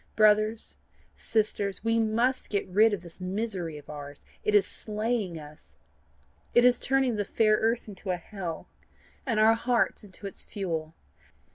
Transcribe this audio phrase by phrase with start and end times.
[0.15, 0.77] Brothers,
[1.15, 4.23] sisters, we MUST get rid of this misery of ours.
[4.43, 5.75] It is slaying us.
[6.55, 8.67] It is turning the fair earth into a hell,
[9.27, 10.95] and our hearts into its fuel.